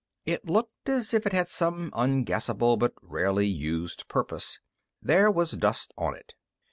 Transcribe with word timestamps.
It 0.25 0.47
looked 0.49 0.89
as 0.89 1.13
if 1.13 1.27
it 1.27 1.31
had 1.31 1.47
some 1.47 1.91
unguessable 1.95 2.75
but 2.75 2.93
rarely 3.03 3.45
used 3.45 4.07
purpose. 4.07 4.59
There 4.99 5.29
was 5.29 5.51
dust 5.51 5.93
on 5.95 6.15
it. 6.15 6.33